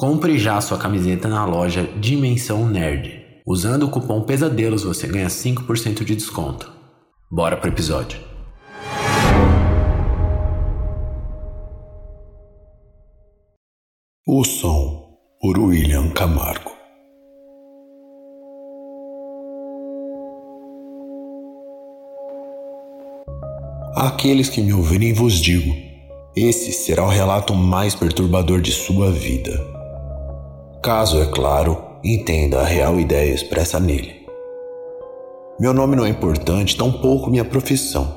Compre 0.00 0.38
já 0.38 0.58
sua 0.62 0.78
camiseta 0.78 1.28
na 1.28 1.44
loja 1.44 1.82
Dimensão 2.00 2.66
Nerd. 2.66 3.22
Usando 3.46 3.82
o 3.82 3.90
cupom 3.90 4.22
Pesadelos 4.22 4.82
você 4.82 5.06
ganha 5.06 5.26
5% 5.26 6.04
de 6.04 6.16
desconto. 6.16 6.72
Bora 7.30 7.54
pro 7.54 7.68
episódio. 7.68 8.18
O 14.26 14.42
som 14.42 15.18
por 15.38 15.58
William 15.58 16.08
Camargo. 16.12 16.70
Àqueles 23.94 24.48
que 24.48 24.62
me 24.62 24.72
ouvirem 24.72 25.12
vos 25.12 25.34
digo: 25.34 25.76
esse 26.34 26.72
será 26.72 27.04
o 27.04 27.10
relato 27.10 27.54
mais 27.54 27.94
perturbador 27.94 28.62
de 28.62 28.72
sua 28.72 29.12
vida 29.12 29.78
caso, 30.82 31.20
é 31.20 31.26
claro, 31.26 31.76
entenda 32.02 32.60
a 32.60 32.64
real 32.64 32.98
ideia 32.98 33.34
expressa 33.34 33.78
nele. 33.78 34.26
Meu 35.58 35.74
nome 35.74 35.94
não 35.94 36.06
é 36.06 36.08
importante, 36.08 36.76
tampouco 36.76 37.30
minha 37.30 37.44
profissão. 37.44 38.14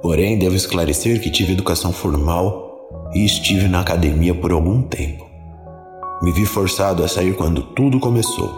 Porém, 0.00 0.38
devo 0.38 0.56
esclarecer 0.56 1.20
que 1.20 1.30
tive 1.30 1.52
educação 1.52 1.92
formal 1.92 2.88
e 3.12 3.24
estive 3.24 3.68
na 3.68 3.80
academia 3.80 4.34
por 4.34 4.52
algum 4.52 4.80
tempo. 4.80 5.26
Me 6.22 6.32
vi 6.32 6.46
forçado 6.46 7.04
a 7.04 7.08
sair 7.08 7.36
quando 7.36 7.62
tudo 7.62 8.00
começou. 8.00 8.50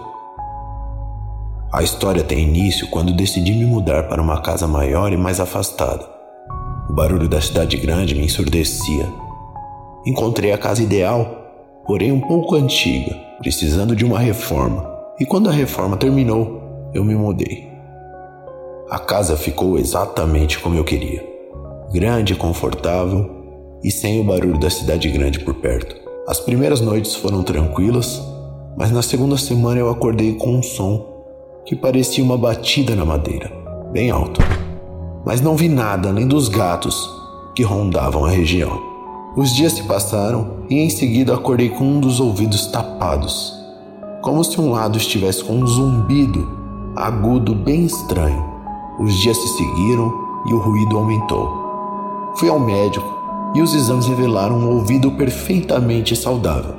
A 1.72 1.82
história 1.82 2.22
tem 2.22 2.38
início 2.38 2.88
quando 2.88 3.12
decidi 3.12 3.52
me 3.52 3.64
mudar 3.64 4.04
para 4.04 4.22
uma 4.22 4.40
casa 4.42 4.68
maior 4.68 5.12
e 5.12 5.16
mais 5.16 5.40
afastada. 5.40 6.08
O 6.88 6.92
barulho 6.92 7.28
da 7.28 7.40
cidade 7.40 7.76
grande 7.78 8.14
me 8.14 8.26
ensurdecia. 8.26 9.12
Encontrei 10.06 10.52
a 10.52 10.58
casa 10.58 10.84
ideal 10.84 11.43
porém 11.86 12.12
um 12.12 12.20
pouco 12.20 12.56
antiga, 12.56 13.14
precisando 13.38 13.94
de 13.94 14.04
uma 14.04 14.18
reforma. 14.18 14.92
E 15.18 15.24
quando 15.24 15.48
a 15.48 15.52
reforma 15.52 15.96
terminou, 15.96 16.90
eu 16.92 17.04
me 17.04 17.14
mudei. 17.14 17.68
A 18.90 18.98
casa 18.98 19.36
ficou 19.36 19.78
exatamente 19.78 20.58
como 20.58 20.76
eu 20.76 20.84
queria: 20.84 21.24
grande, 21.92 22.34
confortável 22.34 23.30
e 23.82 23.90
sem 23.90 24.20
o 24.20 24.24
barulho 24.24 24.58
da 24.58 24.70
cidade 24.70 25.08
grande 25.10 25.40
por 25.40 25.54
perto. 25.54 25.96
As 26.26 26.40
primeiras 26.40 26.80
noites 26.80 27.14
foram 27.14 27.42
tranquilas, 27.42 28.22
mas 28.76 28.90
na 28.90 29.02
segunda 29.02 29.36
semana 29.36 29.80
eu 29.80 29.90
acordei 29.90 30.34
com 30.34 30.56
um 30.56 30.62
som 30.62 31.12
que 31.66 31.76
parecia 31.76 32.24
uma 32.24 32.36
batida 32.36 32.94
na 32.94 33.04
madeira, 33.04 33.50
bem 33.92 34.10
alto. 34.10 34.40
Mas 35.24 35.40
não 35.40 35.56
vi 35.56 35.68
nada 35.68 36.08
além 36.08 36.26
dos 36.26 36.48
gatos 36.48 37.10
que 37.54 37.62
rondavam 37.62 38.24
a 38.24 38.30
região. 38.30 38.93
Os 39.36 39.52
dias 39.52 39.72
se 39.72 39.82
passaram 39.82 40.58
e 40.70 40.78
em 40.78 40.88
seguida 40.88 41.34
acordei 41.34 41.68
com 41.68 41.82
um 41.82 41.98
dos 41.98 42.20
ouvidos 42.20 42.68
tapados, 42.68 43.52
como 44.22 44.44
se 44.44 44.60
um 44.60 44.70
lado 44.70 44.96
estivesse 44.96 45.42
com 45.42 45.54
um 45.54 45.66
zumbido 45.66 46.46
agudo 46.94 47.52
bem 47.52 47.84
estranho. 47.84 48.44
Os 49.00 49.12
dias 49.14 49.36
se 49.36 49.48
seguiram 49.48 50.12
e 50.46 50.54
o 50.54 50.58
ruído 50.58 50.96
aumentou. 50.96 51.50
Fui 52.36 52.48
ao 52.48 52.60
médico 52.60 53.12
e 53.56 53.60
os 53.60 53.74
exames 53.74 54.06
revelaram 54.06 54.56
um 54.56 54.68
ouvido 54.68 55.10
perfeitamente 55.10 56.14
saudável. 56.14 56.76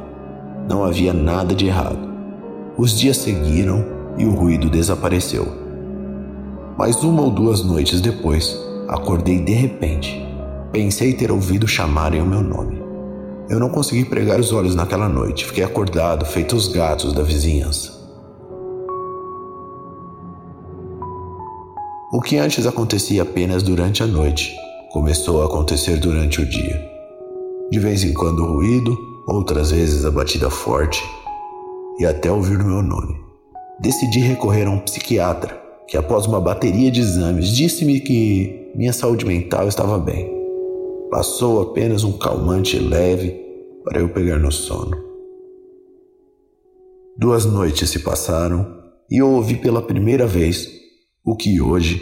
Não 0.69 0.85
havia 0.85 1.13
nada 1.13 1.53
de 1.53 1.67
errado. 1.67 2.07
Os 2.77 2.97
dias 2.97 3.17
seguiram 3.17 3.83
e 4.17 4.25
o 4.25 4.31
ruído 4.33 4.69
desapareceu. 4.69 5.45
Mas 6.77 7.03
uma 7.03 7.23
ou 7.23 7.31
duas 7.31 7.65
noites 7.65 7.99
depois, 7.99 8.57
acordei 8.87 9.39
de 9.39 9.51
repente 9.51 10.24
Pensei 10.75 11.13
ter 11.13 11.31
ouvido 11.31 11.65
chamarem 11.65 12.21
o 12.21 12.25
meu 12.25 12.41
nome. 12.41 12.83
Eu 13.49 13.61
não 13.61 13.69
consegui 13.69 14.03
pregar 14.03 14.41
os 14.41 14.51
olhos 14.51 14.75
naquela 14.75 15.07
noite, 15.07 15.45
fiquei 15.45 15.63
acordado, 15.63 16.25
feito 16.25 16.53
os 16.53 16.67
gatos 16.67 17.13
da 17.13 17.23
vizinhança. 17.23 17.93
O 22.11 22.19
que 22.19 22.35
antes 22.35 22.67
acontecia 22.67 23.21
apenas 23.21 23.63
durante 23.63 24.03
a 24.03 24.05
noite, 24.05 24.53
começou 24.91 25.41
a 25.41 25.45
acontecer 25.45 25.95
durante 25.95 26.41
o 26.41 26.45
dia. 26.45 26.85
De 27.71 27.79
vez 27.79 28.03
em 28.03 28.13
quando 28.13 28.39
o 28.43 28.55
ruído, 28.55 28.97
outras 29.29 29.71
vezes 29.71 30.03
a 30.03 30.11
batida 30.11 30.49
forte, 30.49 31.01
e 32.01 32.05
até 32.05 32.29
ouvir 32.29 32.59
o 32.59 32.67
meu 32.67 32.83
nome. 32.83 33.15
Decidi 33.79 34.19
recorrer 34.19 34.67
a 34.67 34.71
um 34.71 34.79
psiquiatra, 34.79 35.57
que 35.87 35.95
após 35.95 36.25
uma 36.25 36.41
bateria 36.41 36.91
de 36.91 36.99
exames 36.99 37.47
disse-me 37.47 38.01
que 38.01 38.73
minha 38.75 38.91
saúde 38.91 39.25
mental 39.25 39.69
estava 39.69 39.97
bem. 39.97 40.34
Passou 41.15 41.61
apenas 41.61 42.03
um 42.03 42.11
calmante 42.17 42.77
leve 42.77 43.39
para 43.85 44.01
eu 44.01 44.09
pegar 44.09 44.37
no 44.37 44.51
sono. 44.51 45.01
Duas 47.17 47.45
noites 47.45 47.89
se 47.89 47.99
passaram 47.99 48.67
e 49.09 49.21
eu 49.21 49.31
ouvi 49.31 49.55
pela 49.55 49.81
primeira 49.81 50.27
vez 50.27 50.69
o 51.23 51.33
que 51.33 51.61
hoje 51.61 52.01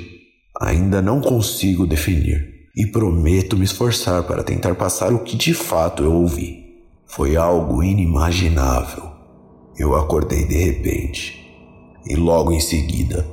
ainda 0.59 0.99
não 0.99 1.21
consigo 1.21 1.85
definir 1.85 2.71
e 2.75 2.87
prometo 2.87 3.55
me 3.55 3.65
esforçar 3.65 4.23
para 4.23 4.43
tentar 4.43 4.73
passar 4.73 5.13
o 5.13 5.19
que 5.19 5.37
de 5.37 5.53
fato 5.53 6.01
eu 6.01 6.11
ouvi. 6.11 6.81
Foi 7.05 7.35
algo 7.35 7.83
inimaginável. 7.83 9.11
Eu 9.77 9.95
acordei 9.95 10.43
de 10.47 10.57
repente 10.57 11.55
e 12.07 12.15
logo 12.15 12.51
em 12.51 12.59
seguida 12.59 13.23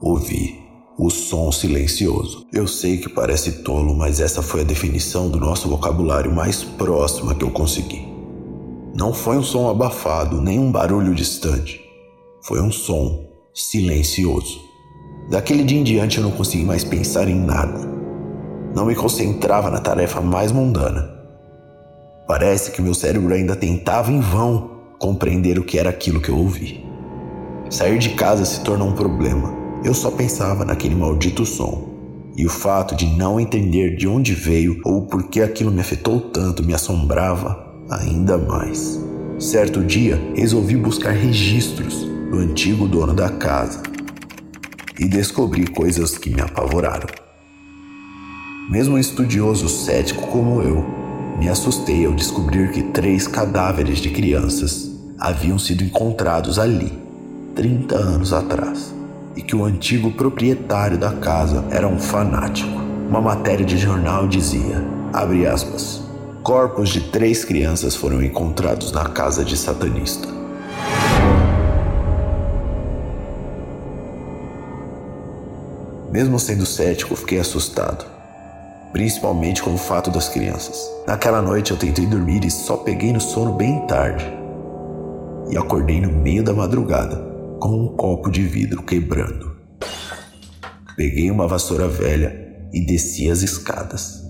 ouvi 0.00 0.67
o 0.98 1.10
som 1.10 1.52
silencioso. 1.52 2.44
Eu 2.52 2.66
sei 2.66 2.98
que 2.98 3.08
parece 3.08 3.62
tolo, 3.62 3.94
mas 3.94 4.18
essa 4.18 4.42
foi 4.42 4.62
a 4.62 4.64
definição 4.64 5.30
do 5.30 5.38
nosso 5.38 5.68
vocabulário 5.68 6.34
mais 6.34 6.64
próxima 6.64 7.36
que 7.36 7.44
eu 7.44 7.50
consegui. 7.52 8.04
Não 8.96 9.14
foi 9.14 9.38
um 9.38 9.42
som 9.42 9.68
abafado, 9.68 10.40
nem 10.40 10.58
um 10.58 10.72
barulho 10.72 11.14
distante. 11.14 11.80
Foi 12.42 12.60
um 12.60 12.72
som 12.72 13.28
silencioso. 13.54 14.60
Daquele 15.30 15.62
dia 15.62 15.78
em 15.78 15.84
diante 15.84 16.18
eu 16.18 16.24
não 16.24 16.32
consegui 16.32 16.64
mais 16.64 16.82
pensar 16.82 17.28
em 17.28 17.38
nada. 17.38 17.78
Não 18.74 18.84
me 18.84 18.96
concentrava 18.96 19.70
na 19.70 19.78
tarefa 19.78 20.20
mais 20.20 20.50
mundana. 20.50 21.16
Parece 22.26 22.72
que 22.72 22.82
meu 22.82 22.92
cérebro 22.92 23.32
ainda 23.32 23.54
tentava 23.54 24.10
em 24.10 24.18
vão 24.18 24.78
compreender 24.98 25.60
o 25.60 25.64
que 25.64 25.78
era 25.78 25.90
aquilo 25.90 26.20
que 26.20 26.28
eu 26.28 26.36
ouvi. 26.36 26.84
Sair 27.70 27.98
de 27.98 28.10
casa 28.10 28.44
se 28.44 28.62
tornou 28.62 28.88
um 28.88 28.94
problema 28.94 29.57
eu 29.84 29.94
só 29.94 30.10
pensava 30.10 30.64
naquele 30.64 30.94
maldito 30.94 31.46
som. 31.46 31.96
E 32.36 32.46
o 32.46 32.50
fato 32.50 32.94
de 32.94 33.06
não 33.06 33.40
entender 33.40 33.96
de 33.96 34.06
onde 34.06 34.32
veio 34.32 34.80
ou 34.84 35.06
por 35.06 35.24
que 35.24 35.40
aquilo 35.40 35.72
me 35.72 35.80
afetou 35.80 36.20
tanto 36.20 36.62
me 36.62 36.72
assombrava 36.72 37.66
ainda 37.90 38.38
mais. 38.38 39.00
Certo 39.38 39.82
dia, 39.82 40.20
resolvi 40.34 40.76
buscar 40.76 41.12
registros 41.12 42.04
do 42.30 42.38
antigo 42.38 42.86
dono 42.86 43.14
da 43.14 43.28
casa 43.28 43.82
e 44.98 45.08
descobri 45.08 45.66
coisas 45.66 46.18
que 46.18 46.30
me 46.30 46.40
apavoraram. 46.40 47.08
Mesmo 48.70 48.96
um 48.96 48.98
estudioso 48.98 49.68
cético 49.68 50.26
como 50.28 50.60
eu, 50.60 50.84
me 51.38 51.48
assustei 51.48 52.04
ao 52.04 52.12
descobrir 52.12 52.70
que 52.72 52.82
três 52.82 53.26
cadáveres 53.26 53.98
de 53.98 54.10
crianças 54.10 54.90
haviam 55.18 55.58
sido 55.58 55.82
encontrados 55.82 56.58
ali 56.58 56.92
30 57.54 57.96
anos 57.96 58.32
atrás 58.32 58.97
e 59.38 59.40
que 59.40 59.54
o 59.54 59.64
antigo 59.64 60.10
proprietário 60.10 60.98
da 60.98 61.12
casa 61.12 61.64
era 61.70 61.86
um 61.86 61.96
fanático. 61.96 62.76
Uma 63.08 63.20
matéria 63.20 63.64
de 63.64 63.78
jornal 63.78 64.26
dizia, 64.26 64.84
abre 65.12 65.46
aspas, 65.46 66.02
corpos 66.42 66.88
de 66.88 67.02
três 67.02 67.44
crianças 67.44 67.94
foram 67.94 68.20
encontrados 68.20 68.90
na 68.90 69.04
casa 69.04 69.44
de 69.44 69.56
satanista. 69.56 70.26
Mesmo 76.10 76.36
sendo 76.40 76.66
cético, 76.66 77.14
fiquei 77.14 77.38
assustado, 77.38 78.04
principalmente 78.92 79.62
com 79.62 79.72
o 79.72 79.78
fato 79.78 80.10
das 80.10 80.28
crianças. 80.28 80.90
Naquela 81.06 81.40
noite 81.40 81.70
eu 81.70 81.76
tentei 81.76 82.06
dormir 82.06 82.44
e 82.44 82.50
só 82.50 82.78
peguei 82.78 83.12
no 83.12 83.20
sono 83.20 83.52
bem 83.52 83.86
tarde. 83.86 84.26
E 85.48 85.56
acordei 85.56 86.00
no 86.00 86.10
meio 86.10 86.42
da 86.42 86.52
madrugada 86.52 87.27
com 87.58 87.70
um 87.70 87.96
copo 87.96 88.30
de 88.30 88.42
vidro 88.42 88.82
quebrando. 88.82 89.56
Peguei 90.96 91.30
uma 91.30 91.46
vassoura 91.46 91.88
velha 91.88 92.34
e 92.72 92.84
desci 92.84 93.30
as 93.30 93.42
escadas. 93.42 94.22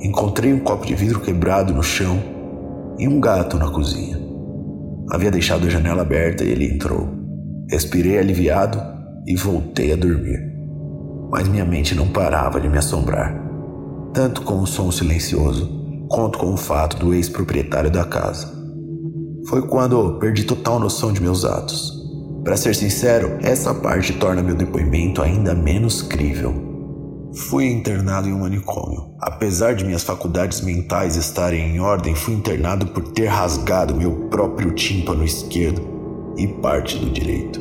Encontrei 0.00 0.52
um 0.52 0.60
copo 0.60 0.86
de 0.86 0.94
vidro 0.94 1.20
quebrado 1.20 1.74
no 1.74 1.82
chão 1.82 2.18
e 2.98 3.08
um 3.08 3.20
gato 3.20 3.56
na 3.56 3.70
cozinha. 3.70 4.18
Havia 5.10 5.30
deixado 5.30 5.66
a 5.66 5.70
janela 5.70 6.02
aberta 6.02 6.44
e 6.44 6.50
ele 6.50 6.66
entrou. 6.66 7.08
Respirei 7.68 8.18
aliviado 8.18 8.80
e 9.26 9.34
voltei 9.36 9.92
a 9.92 9.96
dormir. 9.96 10.38
Mas 11.30 11.48
minha 11.48 11.64
mente 11.64 11.94
não 11.94 12.08
parava 12.08 12.60
de 12.60 12.68
me 12.68 12.78
assombrar, 12.78 13.34
tanto 14.12 14.42
com 14.42 14.60
o 14.60 14.66
som 14.66 14.90
silencioso 14.90 16.06
quanto 16.08 16.38
com 16.38 16.52
o 16.52 16.56
fato 16.56 16.96
do 16.96 17.14
ex-proprietário 17.14 17.90
da 17.90 18.04
casa. 18.04 18.52
Foi 19.48 19.62
quando 19.62 20.18
perdi 20.18 20.44
total 20.44 20.78
noção 20.78 21.12
de 21.12 21.22
meus 21.22 21.44
atos. 21.44 21.99
Para 22.44 22.56
ser 22.56 22.74
sincero, 22.74 23.38
essa 23.42 23.74
parte 23.74 24.14
torna 24.14 24.42
meu 24.42 24.54
depoimento 24.54 25.20
ainda 25.20 25.54
menos 25.54 26.00
crível. 26.00 26.70
Fui 27.34 27.66
internado 27.66 28.28
em 28.28 28.32
um 28.32 28.40
manicômio. 28.40 29.14
Apesar 29.20 29.74
de 29.74 29.84
minhas 29.84 30.02
faculdades 30.02 30.62
mentais 30.62 31.16
estarem 31.16 31.76
em 31.76 31.80
ordem, 31.80 32.14
fui 32.14 32.34
internado 32.34 32.86
por 32.86 33.12
ter 33.12 33.26
rasgado 33.26 33.94
meu 33.94 34.28
próprio 34.30 34.72
tímpano 34.72 35.22
esquerdo 35.22 36.34
e 36.36 36.46
parte 36.46 36.98
do 36.98 37.10
direito. 37.10 37.60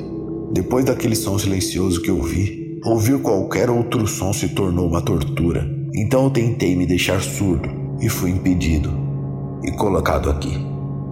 Depois 0.53 0.85
daquele 0.85 1.15
som 1.15 1.37
silencioso 1.37 2.01
que 2.01 2.09
ouvi, 2.09 2.79
ouvir 2.83 3.21
qualquer 3.21 3.69
outro 3.69 4.07
som 4.07 4.33
se 4.33 4.49
tornou 4.49 4.87
uma 4.87 5.01
tortura. 5.01 5.69
Então 5.93 6.23
eu 6.23 6.29
tentei 6.29 6.75
me 6.75 6.87
deixar 6.87 7.21
surdo 7.21 7.69
e 7.99 8.07
fui 8.07 8.31
impedido 8.31 8.89
e 9.63 9.71
colocado 9.71 10.29
aqui. 10.29 10.57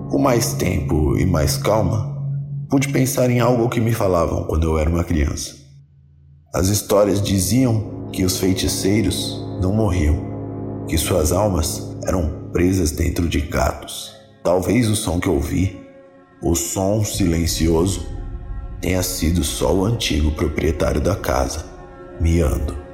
Com 0.09 0.17
mais 0.17 0.53
tempo 0.53 1.17
e 1.17 1.25
mais 1.25 1.57
calma, 1.57 2.16
pude 2.69 2.89
pensar 2.89 3.29
em 3.29 3.39
algo 3.39 3.69
que 3.69 3.79
me 3.79 3.93
falavam 3.93 4.43
quando 4.43 4.67
eu 4.67 4.77
era 4.77 4.89
uma 4.89 5.03
criança. 5.03 5.55
As 6.53 6.67
histórias 6.67 7.21
diziam 7.21 8.09
que 8.11 8.23
os 8.23 8.39
feiticeiros 8.39 9.41
não 9.61 9.73
morriam, 9.73 10.85
que 10.87 10.97
suas 10.97 11.31
almas 11.31 11.95
eram 12.05 12.49
presas 12.51 12.91
dentro 12.91 13.27
de 13.27 13.41
gatos. 13.41 14.15
Talvez 14.43 14.89
o 14.89 14.95
som 14.95 15.19
que 15.19 15.29
ouvi, 15.29 15.79
o 16.41 16.55
som 16.55 17.03
silencioso, 17.03 18.07
tenha 18.81 19.03
sido 19.03 19.43
só 19.43 19.73
o 19.73 19.85
antigo 19.85 20.31
proprietário 20.31 21.01
da 21.01 21.15
casa, 21.15 21.65
miando. 22.19 22.86